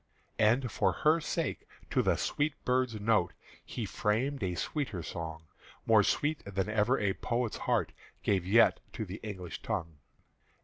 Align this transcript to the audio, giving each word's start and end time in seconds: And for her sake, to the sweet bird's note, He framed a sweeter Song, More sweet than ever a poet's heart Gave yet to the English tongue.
And 0.39 0.71
for 0.71 0.91
her 1.05 1.19
sake, 1.21 1.67
to 1.91 2.01
the 2.01 2.15
sweet 2.17 2.55
bird's 2.65 2.99
note, 2.99 3.33
He 3.63 3.85
framed 3.85 4.41
a 4.41 4.55
sweeter 4.55 5.03
Song, 5.03 5.43
More 5.85 6.01
sweet 6.01 6.43
than 6.43 6.69
ever 6.69 6.97
a 6.99 7.13
poet's 7.13 7.57
heart 7.69 7.91
Gave 8.23 8.43
yet 8.43 8.79
to 8.93 9.05
the 9.05 9.19
English 9.21 9.61
tongue. 9.61 9.99